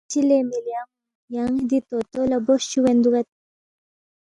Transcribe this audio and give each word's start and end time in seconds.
چِہ 0.09 0.21
لے 0.27 0.37
مِلی 0.49 0.73
ان٘و 0.79 0.89
یان٘ی 1.33 1.63
دی 1.69 1.79
طوطو 1.89 2.21
لہ 2.29 2.37
بوس 2.45 2.63
چُوگین 2.71 2.97
دُوگید 3.03 3.27